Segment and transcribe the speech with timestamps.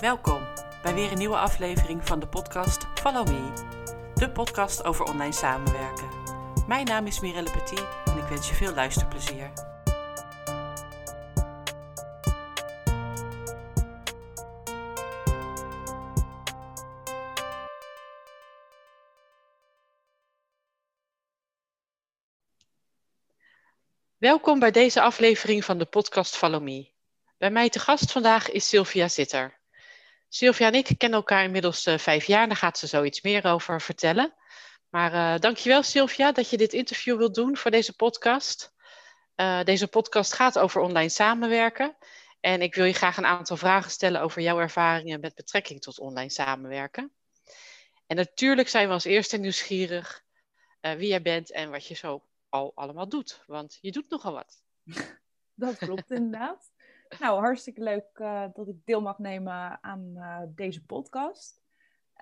[0.00, 0.42] Welkom
[0.82, 3.52] bij weer een nieuwe aflevering van de podcast Follow Me,
[4.14, 6.08] de podcast over online samenwerken.
[6.66, 9.52] Mijn naam is Mirelle Petit en ik wens je veel luisterplezier.
[24.16, 26.90] Welkom bij deze aflevering van de podcast Follow Me.
[27.38, 29.62] Bij mij te gast vandaag is Sylvia Zitter.
[30.34, 32.46] Sylvia en ik kennen elkaar inmiddels uh, vijf jaar.
[32.46, 34.34] Daar gaat ze zoiets meer over vertellen.
[34.88, 38.74] Maar uh, dankjewel Sylvia dat je dit interview wilt doen voor deze podcast.
[39.36, 41.96] Uh, deze podcast gaat over online samenwerken.
[42.40, 45.98] En ik wil je graag een aantal vragen stellen over jouw ervaringen met betrekking tot
[45.98, 47.12] online samenwerken.
[48.06, 50.22] En natuurlijk zijn we als eerste nieuwsgierig
[50.80, 53.42] wie jij bent en wat je zo al allemaal doet.
[53.46, 54.62] Want je doet nogal wat.
[55.54, 56.72] Dat klopt inderdaad.
[57.18, 61.62] Nou, hartstikke leuk uh, dat ik deel mag nemen aan uh, deze podcast.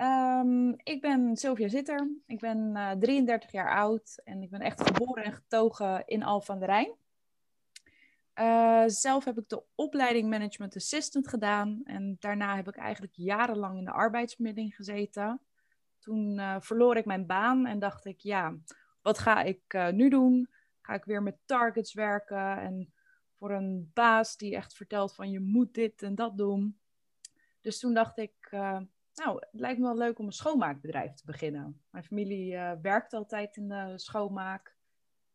[0.00, 2.10] Um, ik ben Sylvia Zitter.
[2.26, 6.40] Ik ben uh, 33 jaar oud en ik ben echt geboren en getogen in Al
[6.40, 7.00] van der Rijn.
[8.90, 13.84] Zelf heb ik de opleiding Management Assistant gedaan en daarna heb ik eigenlijk jarenlang in
[13.84, 15.40] de arbeidsmiddeling gezeten.
[15.98, 18.54] Toen verloor ik mijn baan en dacht ik, ja,
[19.02, 20.48] wat ga ik nu doen?
[20.80, 22.92] Ga ik weer met targets werken en
[23.42, 26.78] voor een baas die echt vertelt van je moet dit en dat doen.
[27.60, 28.78] Dus toen dacht ik, uh,
[29.14, 31.80] nou, het lijkt me wel leuk om een schoonmaakbedrijf te beginnen.
[31.90, 34.74] Mijn familie uh, werkt altijd in de schoonmaak.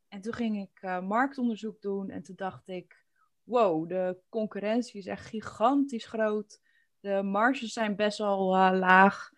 [0.07, 3.05] En toen ging ik uh, marktonderzoek doen en toen dacht ik,
[3.43, 6.61] wow, de concurrentie is echt gigantisch groot.
[6.99, 9.31] De marges zijn best wel laag.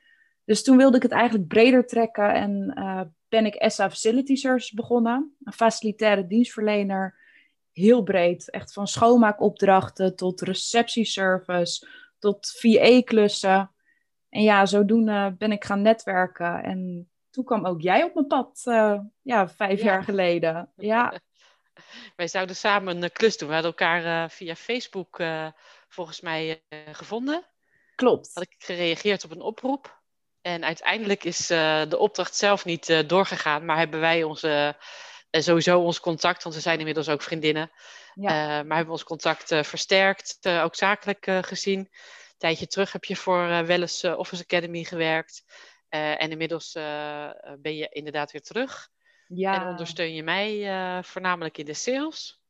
[0.43, 2.73] Dus toen wilde ik het eigenlijk breder trekken en
[3.29, 5.35] ben ik SA Facility Services begonnen.
[5.43, 7.18] Een facilitaire dienstverlener
[7.79, 8.51] heel breed.
[8.51, 11.87] Echt van schoonmaakopdrachten tot receptieservice,
[12.19, 13.71] tot VA-klussen.
[14.29, 16.63] En ja, zodoende ben ik gaan netwerken.
[16.63, 20.71] En toen kwam ook jij op mijn pad, uh, ja, vijf jaar geleden.
[20.75, 21.13] Ja.
[22.15, 23.47] Wij zouden samen een klus doen.
[23.47, 25.47] We hadden elkaar uh, via Facebook uh,
[25.87, 27.45] volgens mij gevonden.
[27.95, 28.31] Klopt.
[28.33, 29.97] Had ik gereageerd op een oproep.
[30.41, 34.75] En uiteindelijk is de opdracht zelf niet doorgegaan, maar hebben wij onze
[35.29, 37.71] en sowieso ons contact, want we zijn inmiddels ook vriendinnen.
[38.13, 38.29] Ja.
[38.29, 41.79] Uh, maar hebben ons contact uh, versterkt, uh, ook zakelijk gezien.
[41.79, 45.43] Een tijdje terug heb je voor Welles Office Academy gewerkt.
[45.89, 46.71] en inmiddels
[47.59, 48.89] ben je inderdaad weer terug.
[49.27, 49.61] Ja.
[49.61, 52.41] En ondersteun je mij voornamelijk in de sales.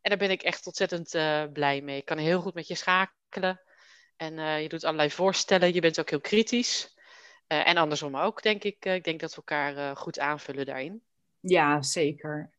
[0.00, 1.10] En daar ben ik echt ontzettend
[1.52, 1.96] blij mee.
[1.96, 3.60] Ik kan heel goed met je schakelen.
[4.16, 5.74] En je doet allerlei voorstellen.
[5.74, 6.96] Je bent ook heel kritisch.
[7.46, 8.84] en andersom ook, denk ik.
[8.84, 11.02] ik denk dat we elkaar goed aanvullen daarin.
[11.40, 12.50] Ja, zeker.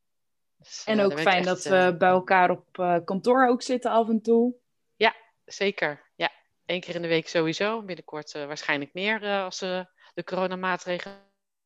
[0.57, 4.09] Dus, en ook fijn dat we uh, bij elkaar op uh, kantoor ook zitten af
[4.09, 4.55] en toe.
[4.95, 5.15] Ja,
[5.45, 6.11] zeker.
[6.15, 6.31] Ja,
[6.65, 7.83] één keer in de week sowieso.
[7.83, 11.17] Binnenkort waarschijnlijk meer als de coronamaatregelen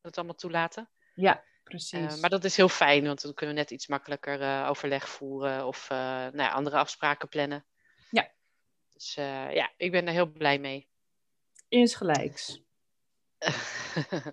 [0.02, 0.90] het allemaal toelaten.
[1.16, 2.20] Ja, precies.
[2.20, 5.90] maar dat is heel fijn, want dan kunnen we net iets makkelijker overleg voeren of
[5.90, 7.66] nou ja, andere afspraken plannen.
[8.10, 8.32] Ja.
[8.94, 10.90] Dus ja, ik ben er heel blij mee.
[11.68, 12.62] Insgelijks.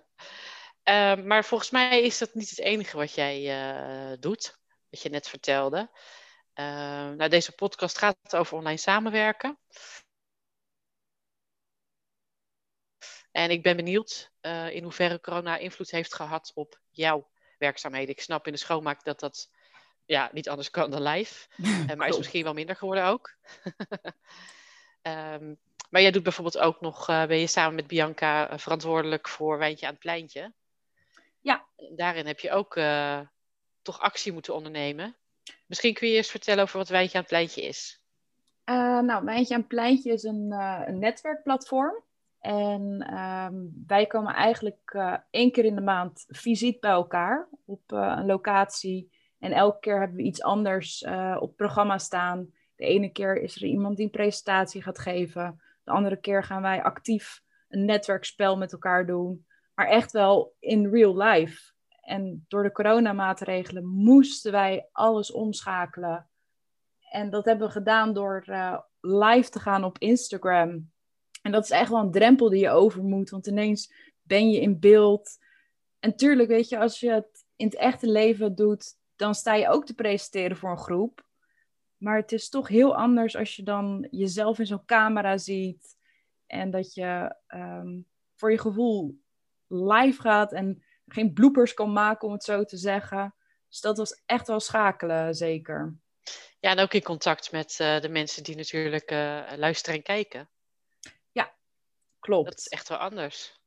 [0.83, 3.41] Uh, maar volgens mij is dat niet het enige wat jij
[4.11, 4.59] uh, doet,
[4.89, 5.89] wat je net vertelde.
[6.59, 6.65] Uh,
[7.09, 9.59] nou, deze podcast gaat over online samenwerken.
[13.31, 18.09] En ik ben benieuwd eh, in hoeverre corona invloed heeft gehad op jouw werkzaamheden.
[18.09, 19.51] Ik snap in de schoonmaak dat dat
[20.05, 21.47] ja, niet anders kan dan live.
[21.95, 23.35] maar is misschien wel minder geworden ook.
[25.01, 25.59] um,
[25.89, 29.91] maar jij doet bijvoorbeeld ook nog, ben je samen met Bianca verantwoordelijk voor Wijntje aan
[29.91, 30.53] het Pleintje.
[31.41, 31.65] Ja.
[31.95, 33.19] Daarin heb je ook uh,
[33.81, 35.15] toch actie moeten ondernemen.
[35.65, 38.03] Misschien kun je eerst vertellen over wat Wijntje aan het Pleintje is.
[38.65, 42.03] Uh, nou, Wijntje aan het Pleintje is een, uh, een netwerkplatform.
[42.39, 44.97] En um, wij komen eigenlijk
[45.29, 49.11] één keer in de maand fysiek bij elkaar op een locatie.
[49.39, 51.03] En elke keer hebben we iets anders
[51.35, 52.53] op het programma staan.
[52.75, 55.61] De ene keer is er iemand die een presentatie gaat geven.
[55.83, 59.45] De andere keer gaan wij actief een netwerkspel met elkaar doen
[59.79, 61.71] maar echt wel in real life.
[62.01, 66.29] En door de coronamaatregelen moesten wij alles omschakelen.
[67.09, 70.91] En dat hebben we gedaan door uh, live te gaan op Instagram.
[71.41, 74.61] En dat is echt wel een drempel die je over moet, want ineens ben je
[74.61, 75.37] in beeld.
[75.99, 79.69] En tuurlijk, weet je, als je het in het echte leven doet, dan sta je
[79.69, 81.27] ook te presenteren voor een groep.
[81.97, 85.97] Maar het is toch heel anders als je dan jezelf in zo'n camera ziet.
[86.45, 89.19] En dat je um, voor je gevoel
[89.69, 93.35] live gaat en geen bloopers kan maken, om het zo te zeggen.
[93.69, 95.97] Dus dat was echt wel schakelen, zeker.
[96.59, 100.49] Ja, en ook in contact met uh, de mensen die natuurlijk uh, luisteren en kijken.
[102.19, 102.49] klopt.
[102.49, 103.59] Dat is echt wel anders.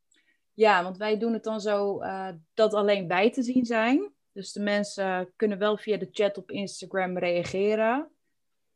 [0.55, 4.13] Ja, want wij doen het dan zo uh, dat alleen wij te zien zijn.
[4.33, 8.11] Dus de mensen kunnen wel via de chat op Instagram reageren.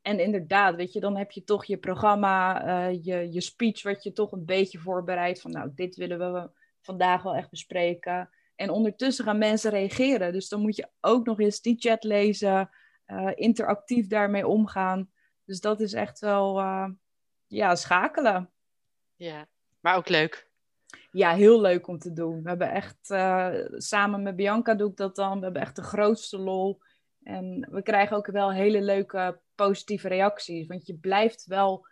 [0.02, 4.12] En inderdaad, weet je, dan heb je toch je programma, je, je speech, wat je
[4.12, 5.40] toch een beetje voorbereidt.
[5.40, 6.50] Van nou, dit willen we
[6.86, 8.30] vandaag wel echt bespreken.
[8.54, 10.32] En ondertussen gaan mensen reageren.
[10.32, 12.70] Dus dan moet je ook nog eens die chat lezen,
[13.06, 15.10] uh, interactief daarmee omgaan.
[15.44, 16.88] Dus dat is echt wel, uh,
[17.46, 18.50] ja, schakelen.
[19.16, 19.46] Ja,
[19.80, 20.50] maar ook leuk.
[21.10, 22.42] Ja, heel leuk om te doen.
[22.42, 25.38] We hebben echt, uh, samen met Bianca doe ik dat dan.
[25.38, 26.80] We hebben echt de grootste lol.
[27.22, 30.66] En we krijgen ook wel hele leuke positieve reacties.
[30.66, 31.86] Want je blijft wel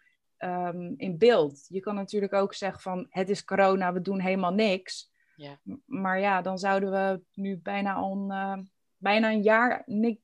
[0.44, 1.66] um, in beeld.
[1.68, 5.12] Je kan natuurlijk ook zeggen van het is corona, we doen helemaal niks.
[5.36, 5.58] Ja.
[5.84, 8.58] Maar ja, dan zouden we nu bijna al uh,
[8.96, 10.20] bijna een jaar niet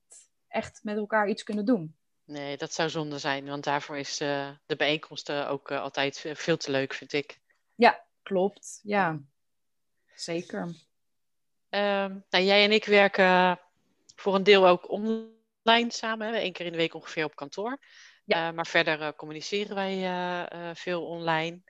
[0.47, 1.95] echt met elkaar iets kunnen doen.
[2.25, 6.57] Nee, dat zou zonde zijn, want daarvoor is uh, de bijeenkomsten ook uh, altijd veel
[6.57, 7.39] te leuk, vind ik.
[7.75, 8.79] Ja, klopt.
[8.83, 9.19] Ja,
[10.15, 10.61] zeker.
[11.69, 13.59] Um, nou, jij en ik werken
[14.15, 16.43] voor een deel ook online samen.
[16.43, 17.79] Eén keer in de week ongeveer op kantoor.
[18.23, 18.47] Ja.
[18.47, 21.61] Uh, maar verder uh, communiceren wij uh, veel online.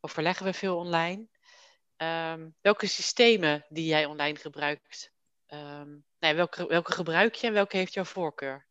[0.00, 1.26] Overleggen we veel online.
[1.96, 5.12] Um, welke systemen die jij online gebruikt?
[5.48, 8.68] Um, nee, welke, welke gebruik je en welke heeft jouw voorkeur?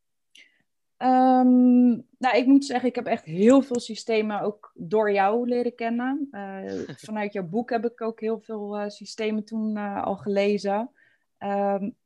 [0.97, 5.75] Um, nou, ik moet zeggen, ik heb echt heel veel systemen ook door jou leren
[5.75, 6.27] kennen.
[7.07, 10.91] vanuit jouw boek heb ik ook heel veel systemen toen al gelezen.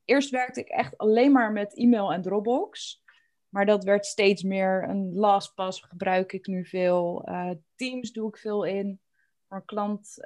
[0.05, 3.02] Eerst werkte ik echt alleen maar met e-mail en Dropbox.
[3.53, 7.29] Maar dat werd steeds meer een LastPass gebruik ik nu veel.
[7.29, 9.01] Uh, Teams doe ik veel in.
[9.47, 10.17] Voor een klant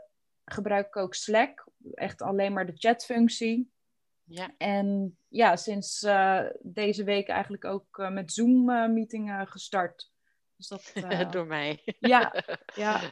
[0.46, 1.68] gebruik ik ook Slack.
[1.94, 3.72] Echt alleen maar de chatfunctie.
[4.24, 4.54] Ja.
[4.58, 10.12] En ja, sinds uh, deze week eigenlijk ook uh, met Zoom-meetingen gestart.
[10.56, 10.94] Dus dat,
[11.32, 11.96] Door mij.
[12.00, 12.44] Ja,
[12.76, 13.12] ja.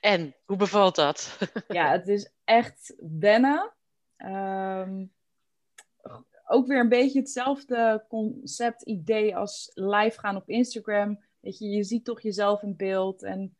[0.00, 1.38] En, hoe bevalt dat?
[1.68, 3.72] ja, het is echt wennen.
[4.16, 5.12] Um,
[6.50, 11.24] ook weer een beetje hetzelfde concept, idee als live gaan op Instagram.
[11.40, 13.56] Weet je, je ziet toch jezelf in beeld en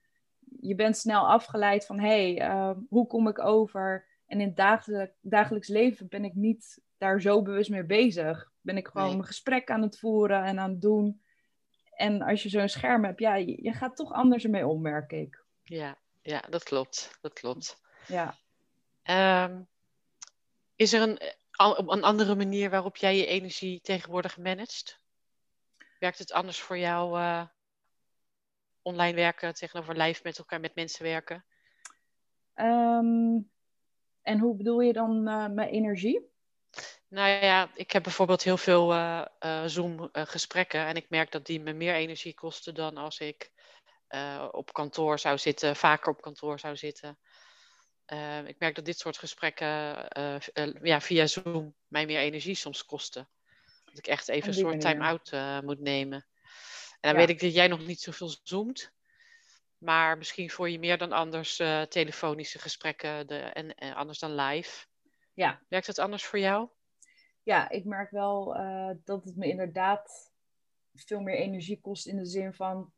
[0.61, 4.07] je bent snel afgeleid van hé, hey, uh, hoe kom ik over?
[4.27, 8.51] En in het dagelijk, dagelijks leven ben ik niet daar zo bewust mee bezig.
[8.61, 9.17] Ben ik gewoon nee.
[9.17, 11.23] mijn gesprek aan het voeren en aan het doen.
[11.91, 15.13] En als je zo'n scherm hebt, ja, je, je, gaat toch anders ermee om, merk
[15.13, 15.45] ik.
[15.63, 17.19] Ja, ja dat klopt.
[17.21, 17.81] Dat klopt.
[18.07, 18.35] Ja.
[19.45, 19.69] Um,
[20.77, 21.21] is er een,
[21.67, 25.01] een andere manier waarop jij je energie tegenwoordig managt?
[25.99, 27.45] Werkt het anders voor jou uh,
[28.83, 31.45] online werken tegenover live met elkaar, met mensen werken?
[32.55, 33.51] Um,
[34.23, 36.29] en hoe bedoel je dan uh, mijn energie?
[37.09, 41.61] Nou ja, ik heb bijvoorbeeld heel veel uh, uh, Zoom-gesprekken en ik merk dat die
[41.61, 43.51] me meer energie kosten dan als ik
[44.51, 47.19] op kantoor zou zitten, vaker op kantoor zou zitten.
[48.13, 52.55] Uh, ik merk dat dit soort gesprekken uh, uh, ja, via Zoom mij meer energie
[52.55, 53.29] soms kosten.
[53.85, 55.33] Dat ik echt even een soort time-out
[55.65, 56.27] moet nemen.
[56.91, 57.17] En dan ja.
[57.17, 58.93] weet ik dat jij nog niet zoveel zoomt.
[59.79, 61.57] Maar misschien voor je meer dan anders
[61.89, 64.87] telefonische gesprekken de, en, en, anders dan live.
[65.35, 65.61] Ja.
[65.69, 66.69] Werkt het anders voor jou?
[67.43, 68.45] Ja, ik merk wel
[69.05, 70.33] dat het me inderdaad
[70.93, 72.93] veel meer energie kost in de zin van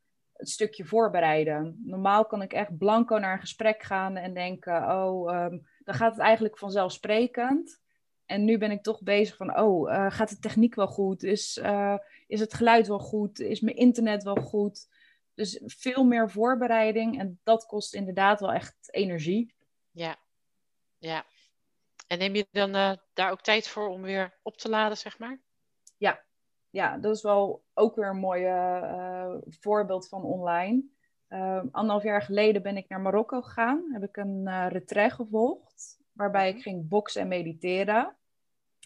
[0.48, 1.82] stukje voorbereiden.
[1.84, 6.12] Normaal kan ik echt blanco naar een gesprek gaan en denken, oh, um, dan gaat
[6.12, 7.80] het eigenlijk vanzelfsprekend.
[8.26, 11.22] En nu ben ik toch bezig van, oh, uh, gaat de techniek wel goed?
[11.22, 13.40] Is, uh, is het geluid wel goed?
[13.40, 14.88] Is mijn internet wel goed?
[15.34, 19.54] Dus veel meer voorbereiding en dat kost inderdaad wel echt energie.
[19.90, 20.16] Ja,
[20.98, 21.24] ja.
[22.06, 25.18] En neem je dan uh, daar ook tijd voor om weer op te laden, zeg
[25.18, 25.40] maar?
[26.72, 30.82] Ja, dat is wel ook weer een mooi uh, voorbeeld van online.
[31.28, 33.84] Uh, anderhalf jaar geleden ben ik naar Marokko gegaan.
[33.92, 35.98] Heb ik een uh, retreat gevolgd.
[36.12, 38.16] Waarbij ik ging boksen en mediteren.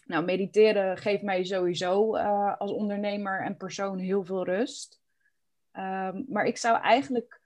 [0.05, 2.15] Nou, mediteren geeft mij sowieso
[2.57, 5.01] als ondernemer en persoon heel veel rust.
[5.73, 7.41] Um, maar ik zou eigenlijk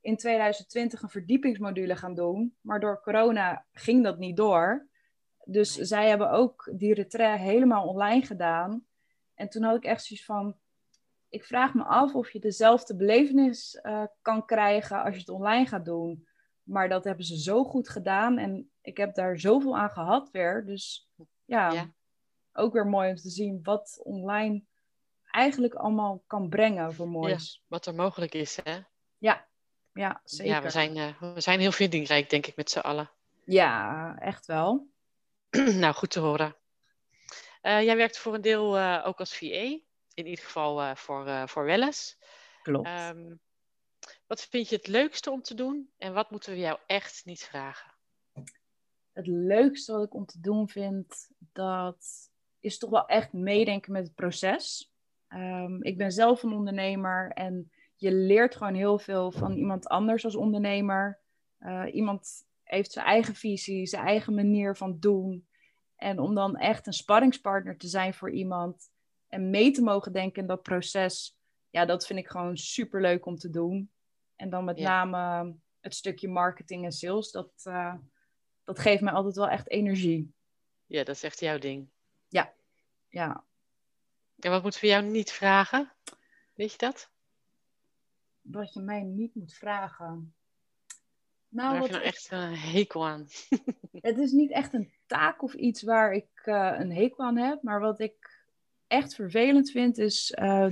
[0.00, 2.56] in 2020 een verdiepingsmodule gaan doen.
[2.60, 4.88] Maar door corona ging dat niet door.
[5.44, 8.86] Dus zij hebben ook die retreat helemaal online gedaan.
[9.38, 10.56] En toen had ik echt zoiets van,
[11.28, 15.66] ik vraag me af of je dezelfde belevenis uh, kan krijgen als je het online
[15.66, 16.26] gaat doen.
[16.62, 20.66] Maar dat hebben ze zo goed gedaan en ik heb daar zoveel aan gehad weer.
[20.66, 21.08] Dus
[21.44, 21.92] ja, ja.
[22.52, 24.64] ook weer mooi om te zien wat online
[25.24, 27.54] eigenlijk allemaal kan brengen voor moois.
[27.54, 28.78] Ja, wat er mogelijk is, hè?
[29.18, 29.48] Ja,
[29.92, 30.52] ja zeker.
[30.52, 33.10] Ja, we zijn, uh, we zijn heel vindingrijk, denk ik, met z'n allen.
[33.44, 34.88] Ja, echt wel.
[35.82, 36.56] nou, goed te horen.
[37.62, 39.46] Uh, jij werkt voor een deel uh, ook als VA,
[40.14, 42.18] in ieder geval uh, voor, voor Welles.
[42.62, 42.88] Klopt.
[42.88, 43.40] Um,
[44.26, 47.42] Wat vind je het leukste om te doen en wat moeten we jou echt niet
[47.42, 47.92] vragen?
[49.12, 54.04] Het leukste wat ik om te doen vind, dat is toch wel echt meedenken met
[54.04, 54.92] het proces.
[55.28, 60.24] Ehm, ik ben zelf een ondernemer en je leert gewoon heel veel van iemand anders
[60.24, 61.20] als ondernemer.
[61.60, 65.47] Uh, iemand heeft zijn eigen visie, zijn eigen manier van doen.
[65.98, 68.90] En om dan echt een sparringspartner te zijn voor iemand
[69.28, 71.38] en mee te mogen denken in dat proces,
[71.70, 73.90] ja, dat vind ik gewoon super leuk om te doen.
[74.36, 77.94] En dan met name het stukje marketing en sales, dat, uh,
[78.64, 80.32] dat geeft mij altijd wel echt energie.
[80.86, 81.88] Ja, dat is echt jouw ding.
[82.28, 82.52] Ja,
[83.08, 83.44] ja.
[84.38, 85.92] En wat moeten we jou niet vragen?
[86.54, 87.10] Weet je dat?
[88.40, 90.34] Wat je mij niet moet vragen.
[91.48, 93.26] Nou, Daar heb je nou echt een hekel aan?
[94.08, 97.62] het is niet echt een taak of iets waar ik uh, een hekel aan heb.
[97.62, 98.44] Maar wat ik
[98.86, 100.66] echt vervelend vind, is uh,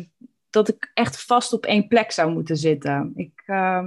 [0.50, 3.12] dat ik echt vast op één plek zou moeten zitten.
[3.14, 3.86] Ik, uh,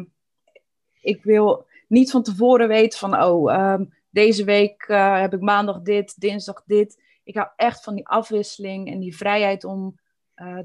[1.01, 5.82] ik wil niet van tevoren weten van, oh, ehm, deze week uh, heb ik maandag
[5.82, 7.03] dit, dinsdag dit.
[7.24, 10.00] Ik hou echt van die afwisseling en die vrijheid om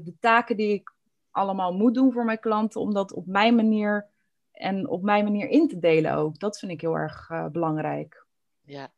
[0.03, 0.93] de taken die ik
[1.31, 4.09] allemaal moet doen voor mijn klanten, om dat op mijn manier
[4.51, 6.39] en op mijn manier in te delen ook.
[6.39, 8.25] Dat vind ik heel erg belangrijk.
[8.61, 8.91] Ja,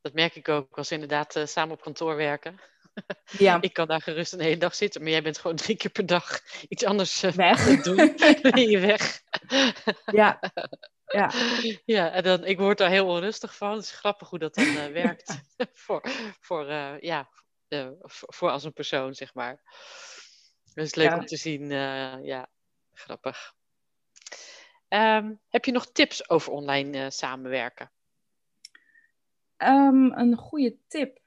[0.00, 2.60] dat merk ik ook als we inderdaad uh, samen op kantoor werken.
[3.38, 3.58] Ja.
[3.60, 6.06] ik kan daar gerust een hele dag zitten, maar jij bent gewoon drie keer per
[6.06, 7.82] dag iets anders uh, weg.
[7.82, 7.96] doen.
[8.42, 9.22] ben je weg.
[10.04, 10.40] ja.
[11.06, 11.32] Ja.
[11.84, 13.72] ja, en dan, ik word daar heel onrustig van.
[13.72, 15.40] Het is grappig hoe dat dan werkt
[15.72, 16.02] voor,
[16.40, 16.66] voor,
[17.00, 17.28] ja,
[18.08, 19.60] voor als een persoon, zeg maar.
[20.74, 21.18] Het is leuk ja.
[21.18, 21.70] om te zien.
[22.22, 22.48] ja,
[22.92, 23.54] grappig.
[24.88, 27.90] Um, heb je nog tips over online samenwerken?
[29.62, 31.18] Um, een goede tip.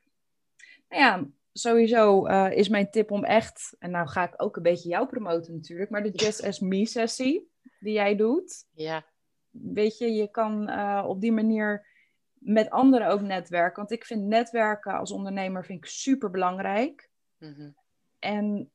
[0.89, 4.63] Nou ja, sowieso uh, is mijn tip om echt, en nou ga ik ook een
[4.63, 8.65] beetje jou promoten natuurlijk, maar de Just As Me sessie die jij doet.
[8.71, 9.05] Ja.
[9.50, 11.88] Weet je, je kan uh, op die manier
[12.33, 13.75] met anderen ook netwerken.
[13.75, 17.09] Want ik vind netwerken als ondernemer vind ik super belangrijk.
[17.38, 17.75] Mm -hmm.
[18.19, 18.71] En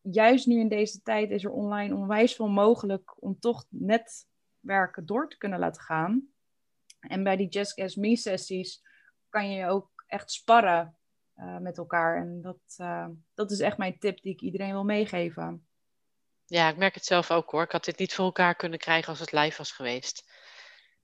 [0.00, 5.28] juist nu in deze tijd is er online onwijs veel mogelijk om toch netwerken door
[5.28, 6.28] te kunnen laten gaan.
[7.00, 8.82] En bij die Just Guess Me sessies
[9.34, 10.96] kan je ook echt sparren
[11.36, 12.16] uh, met elkaar.
[12.16, 15.66] En dat, uh, dat is echt mijn tip die ik iedereen wil meegeven.
[16.46, 17.62] Ja, ik merk het zelf ook hoor.
[17.62, 20.30] Ik had dit niet voor elkaar kunnen krijgen als het live was geweest.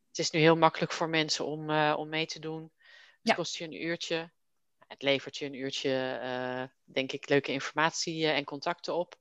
[0.09, 2.63] Het is nu heel makkelijk voor mensen om, uh, om mee te doen.
[2.63, 3.35] Het ja.
[3.35, 4.33] kost je een uurtje
[4.87, 9.15] het levert je een uurtje, denk ik, leuke informatie en contacten op.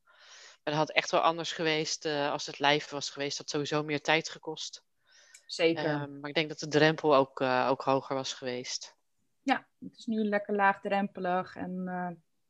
[0.63, 3.37] Maar dat had echt wel anders geweest als het live was geweest.
[3.37, 4.83] Dat had sowieso meer tijd gekost.
[5.45, 5.85] Zeker.
[5.85, 8.98] Ehm, maar ik denk dat de drempel ook, ook hoger was geweest.
[9.41, 11.55] Ja, het is nu lekker laagdrempelig.
[11.55, 11.83] En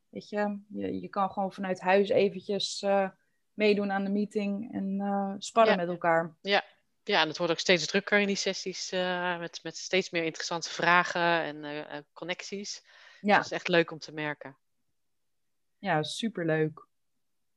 [0.09, 2.85] weet je, je, je kan gewoon vanuit huis eventjes
[3.53, 5.77] meedoen aan de meeting en sparren ja.
[5.77, 6.35] met elkaar.
[6.41, 6.63] Ja,
[7.09, 10.23] ja, en het wordt ook steeds drukker in die sessies uh, met, met steeds meer
[10.23, 12.85] interessante vragen en uh, connecties.
[13.21, 13.35] Ja.
[13.35, 14.57] Dat is echt leuk om te merken.
[15.77, 16.87] Ja, superleuk.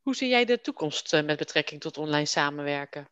[0.03, 3.09] Hoe zie jij de toekomst uh, met betrekking tot online samenwerken?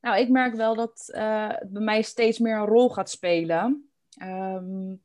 [0.00, 3.91] Nou, ik merk wel dat het bij mij steeds meer een rol gaat spelen.
[4.22, 5.02] Um,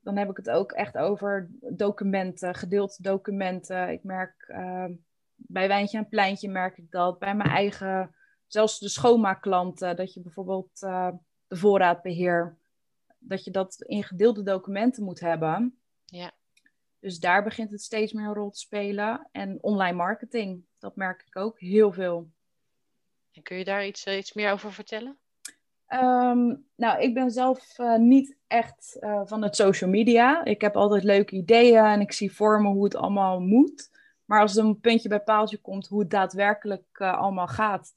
[0.00, 3.88] dan heb ik het ook echt over documenten, gedeelde documenten.
[3.88, 4.92] Ik merk ehm,
[5.34, 7.18] bij Wijntje en Pleintje merk ik dat.
[7.18, 8.14] Bij mijn eigen
[8.46, 11.10] zelfs de schoonmaakklanten, dat je bijvoorbeeld uh,
[11.46, 12.58] de voorraadbeheer,
[13.18, 15.78] dat je dat in gedeelde documenten moet hebben.
[16.04, 16.32] Ja.
[16.98, 19.28] Dus daar begint het steeds meer een rol te spelen.
[19.32, 22.30] En online marketing, dat merk ik ook heel veel.
[23.32, 25.18] En kun je daar iets, uh, iets meer over vertellen?
[25.88, 30.44] Um, nou, ik ben zelf uh, niet echt uh, van het social media.
[30.44, 33.90] Ik heb altijd leuke ideeën en ik zie voor me hoe het allemaal moet.
[34.24, 37.92] Maar als er een puntje bij paaltje komt hoe het daadwerkelijk uh, allemaal gaat,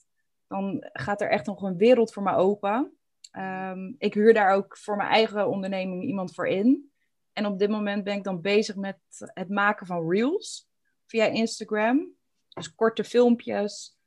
[0.47, 2.97] dan gaat er echt nog een wereld voor me open.
[3.37, 6.91] Um, ik huur daar ook voor mijn eigen onderneming iemand voor in.
[7.33, 10.69] En op dit moment ben ik dan bezig met het maken van reels
[11.05, 12.07] via Instagram.
[12.49, 13.97] Dus korte filmpjes,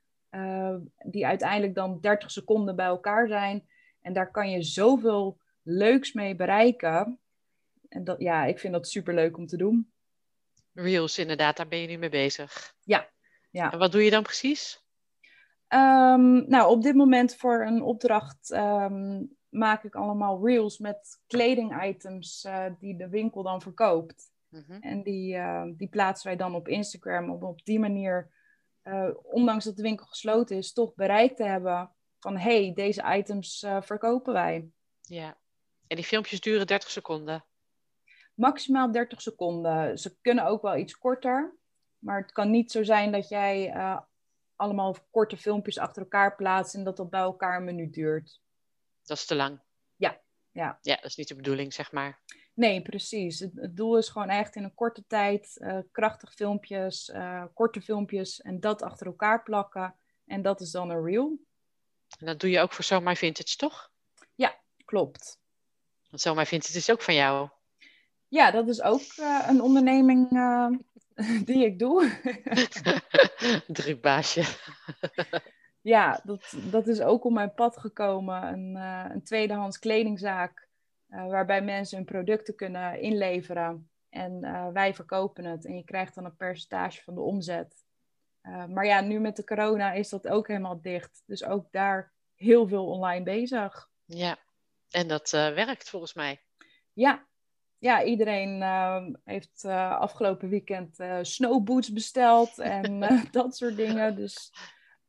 [1.04, 3.66] die uiteindelijk dan 30 seconden bij elkaar zijn.
[4.02, 7.18] En daar kan je zoveel leuks mee bereiken.
[7.88, 9.92] En dat, ja, ik vind dat super leuk om te doen.
[10.72, 12.74] Reels, inderdaad, daar ben je nu mee bezig.
[12.84, 13.08] Ja.
[13.50, 13.72] ja.
[13.72, 14.82] En wat doe je dan precies?
[15.68, 22.44] Um, nou, op dit moment voor een opdracht um, maak ik allemaal reels met kledingitems
[22.44, 24.30] uh, die de winkel dan verkoopt.
[24.48, 24.80] Mm -hmm.
[24.80, 28.30] En die, uh, die plaatsen wij dan op Instagram om op die manier,
[28.84, 31.90] uh, ondanks dat de winkel gesloten is, toch bereikt te hebben
[32.22, 34.70] van hey, deze items verkopen wij.
[35.00, 35.36] Ja,
[35.86, 37.44] en die filmpjes duren 30 seconden?
[38.34, 39.98] Maximaal 30 seconden.
[39.98, 41.56] Ze kunnen ook wel iets korter.
[41.98, 43.74] Maar het kan niet zo zijn dat jij
[44.56, 48.40] allemaal korte filmpjes achter elkaar plaatsen en dat dat bij elkaar een minuut duurt.
[49.04, 49.60] Dat is te lang.
[49.96, 50.78] Ja, ja.
[50.80, 52.20] Ja, dat is niet de bedoeling, zeg maar.
[52.54, 53.38] Nee, precies.
[53.38, 57.12] Het, doel is gewoon echt in een korte tijd uh, krachtig filmpjes,
[57.54, 59.96] korte filmpjes en dat achter elkaar plakken.
[60.24, 61.40] En dat is dan een reel.
[62.18, 63.90] En dat doe je ook voor My Vintage, toch?
[64.34, 65.40] Ja, klopt.
[66.10, 67.48] Want My Vintage is ook van jou.
[68.28, 70.28] Ja, dat is ook uh, een onderneming
[71.48, 72.18] die ik doe.
[73.66, 74.44] Drukbaasje.
[75.94, 78.42] ja, dat, dat is ook op mijn pad gekomen.
[78.52, 78.74] Een,
[79.12, 80.68] een tweedehands kledingzaak
[81.06, 84.40] waarbij mensen hun producten kunnen inleveren en
[84.72, 87.84] wij verkopen het en je krijgt dan een percentage van de omzet.
[88.42, 91.22] Uh, maar ja, nu met de corona is dat ook helemaal dicht.
[91.26, 93.90] Dus ook daar heel veel online bezig.
[94.04, 94.38] Ja,
[94.90, 96.42] en dat werkt volgens mij.
[96.92, 97.26] Ja,
[97.78, 98.62] ja iedereen
[99.24, 104.16] heeft afgelopen weekend snowboots besteld en dat soort dingen.
[104.16, 104.52] Dus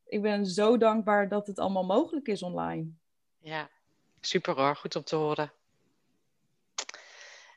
[0.06, 2.92] ik ben zo dankbaar dat het allemaal mogelijk is online.
[3.38, 3.70] Ja,
[4.20, 4.76] super hoor.
[4.76, 5.52] Goed om te horen.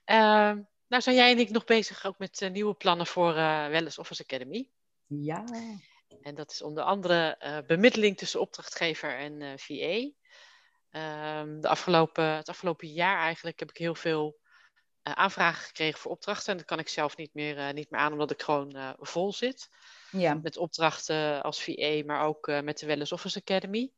[0.07, 0.53] Uh,
[0.89, 4.69] nou zijn jij en ik nog bezig ook met nieuwe plannen voor Wellness Office Academy.
[5.07, 5.45] Ja.
[6.21, 10.11] En dat is onder andere uh, bemiddeling tussen opdrachtgever en VA.
[10.91, 14.39] Ehm, de afgelopen, het afgelopen jaar eigenlijk heb ik heel veel
[15.03, 16.53] aanvragen gekregen voor opdrachten.
[16.53, 19.69] En dat kan ik zelf niet meer, niet meer aan, omdat ik gewoon vol zit.
[20.11, 20.35] Ja.
[20.35, 23.93] Met opdrachten als VA, maar ook met de Wellness Office Academy.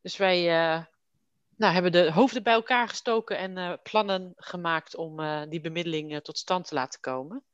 [0.00, 0.48] Dus wij
[1.56, 6.12] nou, hebben de hoofden bij elkaar gestoken en uh, plannen gemaakt om uh, die bemiddeling
[6.12, 7.44] uh, tot stand te laten komen.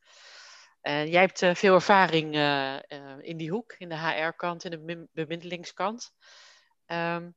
[0.83, 2.35] Jij hebt veel ervaring
[3.21, 6.13] in die hoek, in de HR-kant en de bemiddelingskant.
[6.87, 7.35] Um,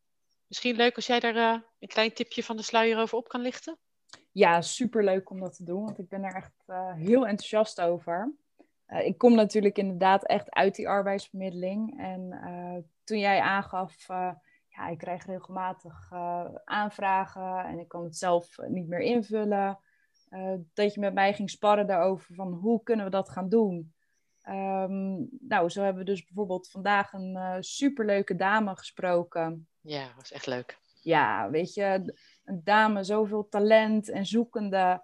[0.48, 1.36] misschien leuk als jij daar
[1.80, 3.78] een klein tipje van de sluier over op kan lichten?
[4.32, 6.52] Ja, superleuk om dat te doen, want ik ben er echt
[6.96, 8.34] heel enthousiast over.
[8.88, 12.00] ik kom natuurlijk inderdaad echt uit die arbeidsbemiddeling.
[12.00, 12.30] En
[13.04, 14.08] toen jij aangaf
[14.68, 16.12] ja, ik krijg regelmatig
[16.64, 19.80] aanvragen en ik kan het zelf niet meer invullen.
[20.34, 23.94] Uh, dat je met mij ging sparren daarover van hoe kunnen we dat gaan doen.
[24.50, 29.68] Um, nou, zo hebben we dus bijvoorbeeld vandaag een uh, superleuke dame gesproken.
[29.82, 30.80] Ja, dat was echt leuk.
[31.02, 35.04] Ja, weet je, een dame, zoveel talent en zoekende.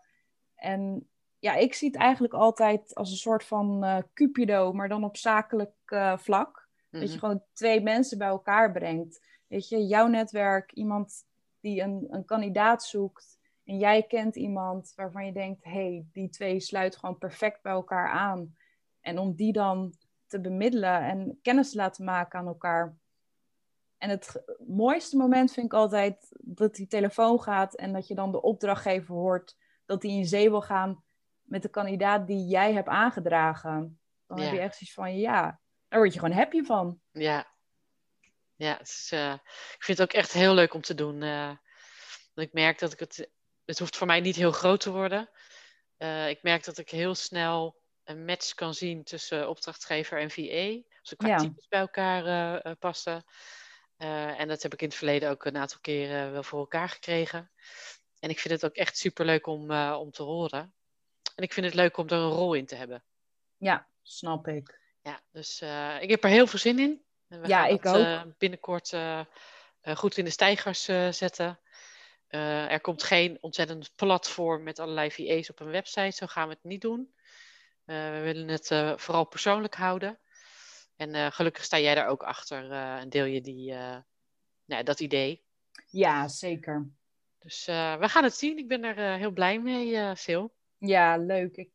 [0.56, 5.18] En ja, ik zie het eigenlijk altijd als een soort van cupido, maar dan op
[5.18, 5.74] zakelijk
[6.16, 6.68] vlak.
[6.90, 7.20] Dat je mhm.
[7.20, 9.28] gewoon twee mensen bij elkaar brengt.
[9.48, 11.24] Weet je, jouw netwerk, iemand
[11.60, 13.39] die een, een kandidaat zoekt
[13.70, 17.72] en jij kent iemand waarvan je denkt, hé, hey, die twee sluiten gewoon perfect bij
[17.72, 18.56] elkaar aan.
[19.02, 19.94] En om die dan
[20.28, 22.98] te bemiddelen en kennis te laten maken aan elkaar.
[23.98, 28.32] En het mooiste moment vind ik altijd dat die telefoon gaat en dat je dan
[28.32, 31.04] de opdrachtgever hoort dat hij in zee wil gaan
[31.42, 34.00] met de kandidaat die jij hebt aangedragen.
[34.28, 37.00] Dan heb je echt zoiets van, ja, daar word je gewoon happy van.
[37.12, 37.48] Ja,
[38.56, 39.34] ja het is, uh,
[39.74, 41.22] ik vind het ook echt heel leuk om te doen.
[41.22, 41.52] Uh,
[42.34, 43.30] ik merk dat ik het,
[43.70, 45.30] het hoeft voor mij niet heel groot te worden.
[45.98, 50.90] Uh, ik merk dat ik heel snel een match kan zien tussen opdrachtgever en VA.
[51.02, 51.38] Als ik qua ja.
[51.38, 53.24] types bij elkaar passen.
[53.98, 57.52] en dat heb ik in het verleden ook een aantal keren wel voor elkaar gekregen.
[58.20, 60.74] En ik vind het ook echt super leuk om, om te horen.
[61.36, 63.04] En ik vind het leuk om er een rol in te hebben.
[63.58, 64.80] Ja, snap ik.
[65.02, 65.62] Ja, dus
[66.00, 67.04] ik heb er heel veel zin in.
[67.28, 68.38] We ja, gaan ik ook.
[68.38, 68.96] Binnenkort
[69.82, 71.60] goed in de stijgers zetten.
[72.30, 76.16] Er komt geen ontzettend platform met allerlei VA's op een website.
[76.16, 77.14] Zo gaan we het niet doen.
[77.86, 78.68] we willen het
[79.02, 80.20] vooral persoonlijk houden.
[80.96, 83.74] En gelukkig sta jij daar ook achter en deel je die,
[84.66, 85.44] nou, dat idee.
[85.88, 86.90] Ja, zeker.
[87.40, 88.58] Dus we gaan het zien.
[88.58, 90.46] Ik ben er heel blij mee, uh, Sil.
[90.78, 91.56] Ja, leuk.
[91.56, 91.74] Ik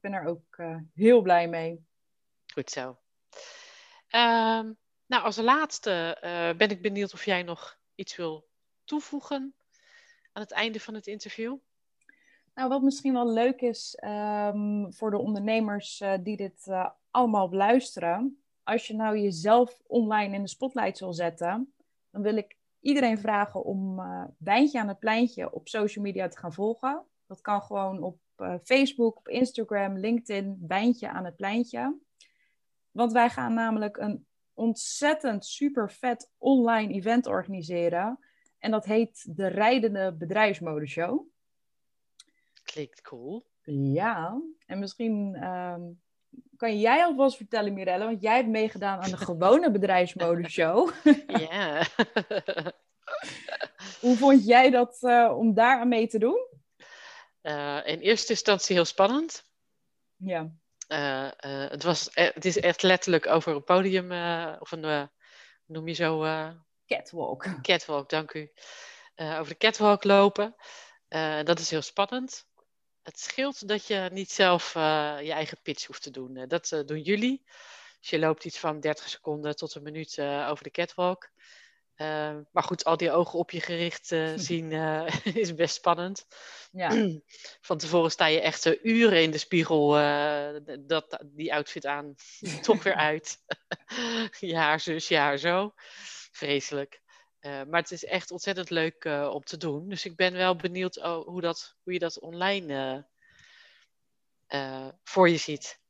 [0.00, 0.58] ben er ook
[0.94, 1.86] heel blij mee.
[2.52, 2.98] Goed zo.
[4.10, 6.18] Um, nou, als laatste
[6.56, 8.48] ben ik benieuwd of jij nog iets wil
[8.84, 9.55] toevoegen
[10.36, 11.56] aan het einde van het interview.
[12.54, 17.48] Nou, wat misschien wel leuk is um, voor de ondernemers uh, die dit uh, allemaal
[17.48, 18.40] beluisteren.
[18.62, 21.74] Als je nou jezelf online in de spotlight wil zetten,
[22.10, 24.00] dan wil ik iedereen vragen om
[24.38, 27.04] Wijntje aan het Pleintje op social media te gaan volgen.
[27.26, 28.18] Dat kan gewoon op
[28.62, 31.98] Facebook, op Instagram, LinkedIn, Wijntje aan het Pleintje.
[32.90, 38.18] Want wij gaan namelijk een ontzettend super vet online event organiseren.
[38.58, 41.26] En dat heet de Rijdende Bedrijfsmodeshow.
[42.62, 43.46] Klinkt cool.
[43.72, 46.02] Ja, en misschien um,
[46.56, 50.90] kan jij alvast vertellen, Mirelle, want jij hebt meegedaan aan de gewone bedrijfsmodeshow.
[51.26, 51.86] Ja.
[54.00, 56.46] Hoe vond jij dat uh, om daar aan mee te doen?
[57.42, 59.44] Uh, in eerste instantie heel spannend.
[60.16, 60.50] Ja.
[61.68, 64.10] het, was, het is echt letterlijk over een podium,
[64.60, 65.10] of een,
[65.66, 66.24] noem je zo?
[66.86, 67.46] Catwalk.
[67.62, 68.52] Catwalk, dank u.
[69.16, 70.54] over de catwalk lopen.
[71.44, 72.46] dat is heel spannend.
[73.02, 76.44] Het scheelt dat je niet zelf je eigen pitch hoeft te doen.
[76.48, 77.44] dat doen jullie.
[78.00, 81.30] Dus je loopt iets van 30 seconden tot een minuut over de catwalk.
[82.52, 84.06] Maar goed, al die ogen op je gericht
[84.48, 84.72] zien
[85.42, 86.26] is best spannend.
[86.72, 86.90] Ja.
[87.60, 89.90] Van tevoren sta je echt uren in de spiegel
[90.80, 92.14] dat, die outfit aan.
[92.62, 93.38] Toch weer uit.
[94.40, 95.74] je haar zus, je haar zo.
[96.36, 97.02] Vreselijk.
[97.40, 99.88] maar het is echt ontzettend leuk om te doen.
[99.88, 103.06] Dus ik ben wel benieuwd oh, hoe, dat, hoe je dat online
[105.02, 105.80] voor je ziet.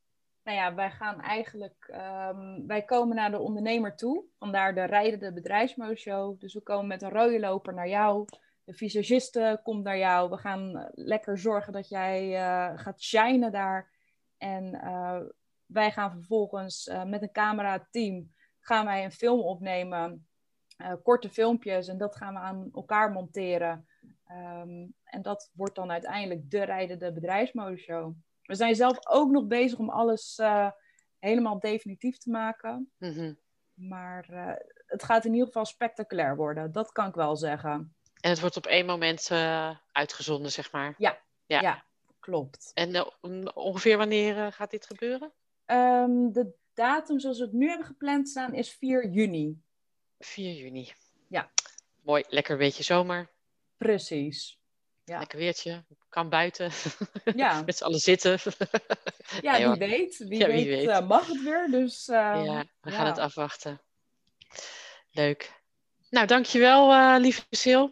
[0.43, 4.25] Nou ja, wij gaan eigenlijk, um, wij komen naar de ondernemer toe.
[4.39, 6.39] Vandaar de rijdende bedrijfsmodeshow.
[6.39, 8.25] Dus we komen met een rode loper naar jou.
[8.63, 10.29] De visagiste komt naar jou.
[10.29, 12.31] We gaan lekker zorgen dat jij
[12.77, 13.91] gaat shinen daar.
[14.37, 14.71] En
[15.65, 18.35] wij gaan vervolgens met een camera-team
[18.67, 20.27] gaan wij een film opnemen.
[21.03, 21.87] Korte filmpjes.
[21.87, 23.87] En dat gaan we aan elkaar monteren.
[24.31, 28.13] Um, en dat wordt dan uiteindelijk de rijdende bedrijfsmodeshow.
[28.41, 30.71] We zijn zelf ook nog bezig om alles uh,
[31.19, 32.91] helemaal definitief te maken.
[32.97, 33.33] Mhm.
[33.73, 34.51] Maar uh,
[34.85, 36.71] het gaat in ieder geval spectaculair worden.
[36.71, 37.95] Dat kan ik wel zeggen.
[38.21, 39.29] En het wordt op één moment
[39.91, 40.95] uitgezonden, zeg maar.
[40.97, 41.61] Ja, ja.
[41.61, 41.83] ja
[42.19, 42.71] klopt.
[42.73, 43.05] En
[43.55, 45.33] ongeveer wanneer gaat dit gebeuren?
[45.65, 49.61] Um, de datum zoals we het nu hebben gepland staan is 4 juni.
[50.19, 50.91] 4 juni.
[51.27, 51.51] Ja.
[52.01, 53.29] Mooi, lekker beetje zomer.
[53.77, 54.57] Precies.
[55.07, 55.19] Ja.
[55.19, 56.71] Lekker weertje, kan buiten.
[57.35, 57.61] Ja.
[57.61, 58.39] Met z'n allen zitten.
[59.41, 60.17] ja, wie weet.
[60.17, 60.87] Wie, ja, wie weet, weet.
[60.87, 61.67] Uh, mag het weer.
[61.71, 63.81] Dus, uh, ja, we gaan het afwachten.
[65.11, 65.53] Leuk.
[66.09, 67.85] Nou, dankjewel, uh, lieve Sil.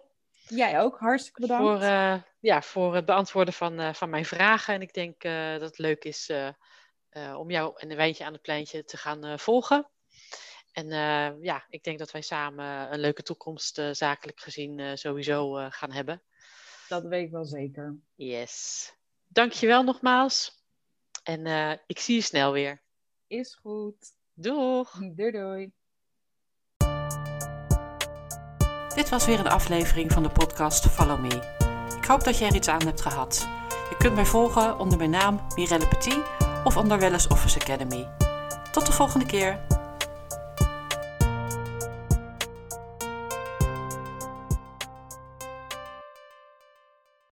[0.47, 1.63] Jij ook, hartstikke bedankt.
[1.63, 4.73] Voor, uh, ja, voor het beantwoorden van, van mijn vragen.
[4.73, 5.21] En ik denk
[5.59, 6.31] dat het leuk is
[7.35, 9.89] om jou en een wijntje aan het pleintje te gaan volgen.
[10.75, 10.88] En
[11.41, 16.21] ja, ik denk dat wij samen een leuke toekomst zakelijk gezien sowieso gaan hebben.
[16.88, 17.95] Dat weet ik wel zeker.
[18.15, 18.93] Yes.
[19.27, 20.63] Dankjewel nogmaals.
[21.23, 22.81] En uh, ik zie je snel weer.
[23.27, 23.95] Is goed.
[24.33, 24.91] Doeg.
[24.99, 25.71] Doei doei.
[28.95, 31.63] Dit was weer een aflevering van de podcast Follow Me.
[31.97, 33.47] Ik hoop dat je er iets aan hebt gehad.
[33.89, 36.19] Je kunt mij volgen onder mijn naam Mirelle Petit
[36.63, 38.07] of onder Wellness Office Academy.
[38.71, 39.74] Tot de volgende keer.